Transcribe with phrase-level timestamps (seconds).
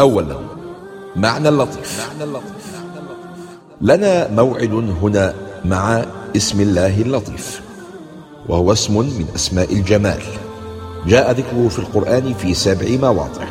[0.00, 0.36] أولا
[1.16, 2.10] معنى اللطيف
[3.80, 5.34] لنا موعد هنا
[5.64, 6.04] مع
[6.36, 7.60] اسم الله اللطيف
[8.48, 10.22] وهو اسم من أسماء الجمال.
[11.06, 13.46] جاء ذكره في القرآن في سبع مواضع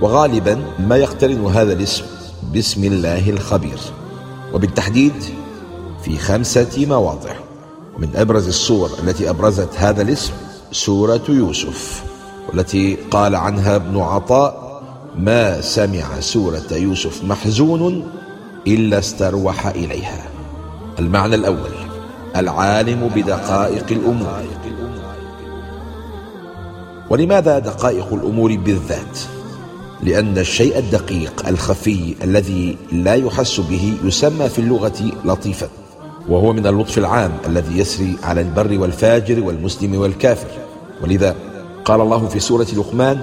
[0.00, 2.04] وغالبا ما يقترن هذا الاسم
[2.52, 3.78] باسم الله الخبير.
[4.54, 5.24] وبالتحديد
[6.04, 7.32] في خمسة مواضع
[7.96, 10.32] ومن أبرز الصور التي أبرزت هذا الاسم
[10.72, 12.02] سورة يوسف
[12.48, 14.69] والتي قال عنها ابن عطاء
[15.18, 18.06] ما سمع سورة يوسف محزون
[18.66, 20.26] إلا استروح إليها.
[20.98, 21.70] المعنى الأول
[22.36, 24.42] العالم بدقائق الأمور.
[27.10, 29.18] ولماذا دقائق الأمور بالذات؟
[30.02, 35.68] لأن الشيء الدقيق الخفي الذي لا يحس به يسمى في اللغة لطيفا
[36.28, 40.48] وهو من اللطف العام الذي يسري على البر والفاجر والمسلم والكافر.
[41.02, 41.34] ولذا
[41.84, 43.22] قال الله في سورة لقمان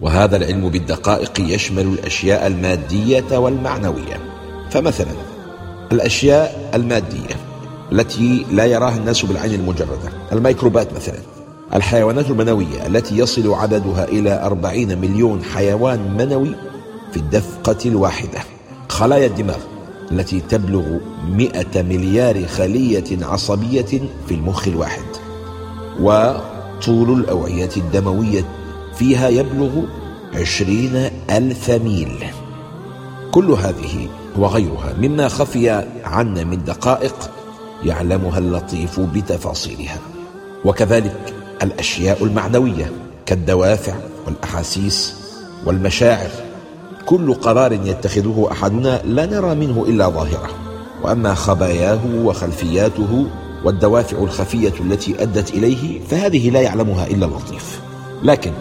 [0.00, 4.20] وهذا العلم بالدقائق يشمل الأشياء المادية والمعنوية.
[4.70, 5.12] فمثلا
[5.92, 7.34] الأشياء المادية
[7.92, 10.12] التي لا يراها الناس بالعين المجردة.
[10.32, 11.18] الميكروبات مثلا
[11.74, 16.54] الحيوانات المنوية التي يصل عددها إلى أربعين مليون حيوان منوي
[17.12, 18.38] في الدفقة الواحدة.
[18.88, 19.58] خلايا الدماغ
[20.12, 25.04] التي تبلغ مئة مليار خلية عصبية في المخ الواحد.
[26.00, 28.44] وطول الأوعية الدموية
[28.98, 29.70] فيها يبلغ
[30.34, 32.24] عشرين ألف ميل.
[33.30, 35.70] كل هذه وغيرها مما خفي
[36.04, 37.30] عنا من دقائق
[37.84, 39.98] يعلمها اللطيف بتفاصيلها.
[40.64, 42.92] وكذلك الأشياء المعنوية
[43.26, 43.94] كالدوافع
[44.26, 45.14] والأحاسيس
[45.66, 46.30] والمشاعر.
[47.06, 50.50] كل قرار يتخذه أحدنا لا نرى منه إلا ظاهرة.
[51.02, 53.26] وأما خباياه وخلفياته
[53.64, 57.80] والدوافع الخفية التي أدت إليه فهذه لا يعلمها إلا اللطيف.
[58.22, 58.52] لكن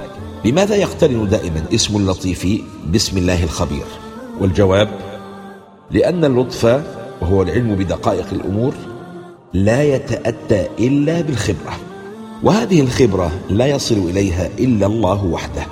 [0.46, 2.48] لماذا يقترن دائما اسم اللطيف
[2.86, 3.86] باسم الله الخبير؟
[4.40, 4.90] والجواب؟
[5.92, 6.84] لأن اللطف
[7.22, 8.74] وهو العلم بدقائق الأمور
[9.54, 11.74] لا يتأتى إلا بالخبرة
[12.44, 15.66] وهذه الخبرة لا يصل إليها إلا الله وحده.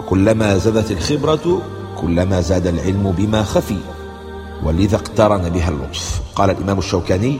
[0.00, 1.62] وكلما زادت الخبرة
[2.00, 3.78] كلما زاد العلم بما خفي.
[4.64, 6.20] ولذا اقترن بها اللطف.
[6.34, 7.36] قال الإمام الشوكاني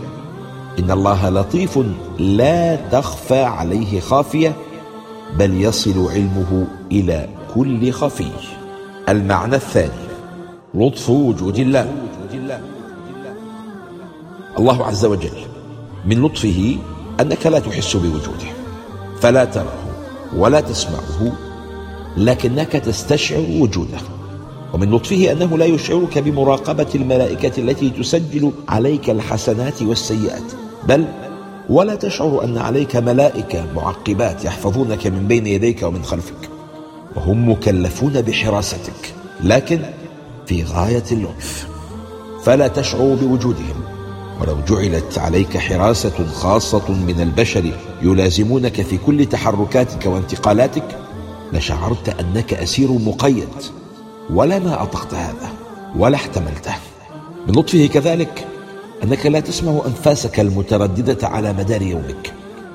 [0.79, 1.79] إن الله لطيف
[2.19, 4.57] لا تخفى عليه خافية.
[5.37, 8.31] بل يصل علمه إلى كل خفي
[9.09, 10.09] المعنى الثاني
[10.75, 11.93] لطف وجود الله.
[14.59, 15.39] الله عز وجل
[16.07, 16.77] من لطفه
[17.21, 18.49] أنك لا تحس بوجوده
[19.21, 19.85] فلا تراه
[20.37, 21.33] ولا تسمعه
[22.17, 23.99] لكنك تستشعر وجوده.
[24.75, 30.53] ومن لطفه أنه لا يشعرك بمراقبة الملائكة التي تسجل عليك الحسنات والسيئات
[30.89, 31.05] بل
[31.69, 36.51] ولا تشعر أن عليك ملائكة معقبات يحفظونك من بين يديك ومن خلفك
[37.17, 39.81] وهم مكلفون بحراستك لكن
[40.47, 41.69] في غاية اللطف
[42.45, 43.83] فلا تشعر بوجودهم
[44.41, 50.99] ولو جعلت عليك حراسة خاصة من البشر يلازمونك في كل تحركاتك وانتقالاتك
[51.53, 53.49] لشعرت أنك أسير مقيد
[54.31, 55.53] ولا ما أطقت هذا
[55.97, 56.75] ولا احتملته.
[57.47, 58.47] من لطفه كذلك
[59.05, 62.33] أنك لا تسمع أنفاسك المترددة على مدار يومك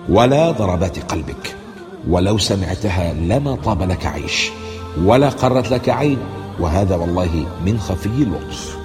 [0.09, 1.55] ولا ضربات قلبك
[2.09, 4.51] ولو سمعتها لما طاب لك عيش
[5.03, 6.17] ولا قرت لك عين
[6.59, 8.82] وهذا والله من خفي اللطف.